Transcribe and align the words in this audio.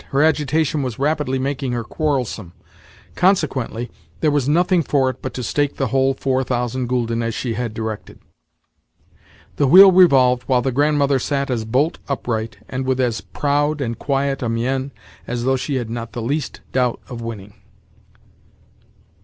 Her 0.09 0.23
agitation 0.23 0.81
was 0.81 0.97
rapidly 0.97 1.37
making 1.37 1.73
her 1.73 1.83
quarrelsome. 1.83 2.53
Consequently, 3.13 3.91
there 4.21 4.31
was 4.31 4.49
nothing 4.49 4.81
for 4.81 5.11
it 5.11 5.21
but 5.21 5.31
to 5.35 5.43
stake 5.43 5.75
the 5.75 5.89
whole 5.89 6.15
four 6.15 6.43
thousand 6.43 6.89
gülden 6.89 7.23
as 7.23 7.35
she 7.35 7.53
had 7.53 7.75
directed. 7.75 8.17
The 9.57 9.67
wheel 9.67 9.91
revolved 9.91 10.41
while 10.49 10.63
the 10.63 10.71
Grandmother 10.71 11.19
sat 11.19 11.51
as 11.51 11.65
bolt 11.65 11.99
upright, 12.09 12.57
and 12.67 12.87
with 12.87 12.99
as 12.99 13.21
proud 13.21 13.79
and 13.79 13.99
quiet 13.99 14.41
a 14.41 14.49
mien, 14.49 14.91
as 15.27 15.43
though 15.43 15.55
she 15.55 15.75
had 15.75 15.91
not 15.91 16.13
the 16.13 16.21
least 16.23 16.61
doubt 16.71 16.99
of 17.07 17.21
winning. 17.21 17.53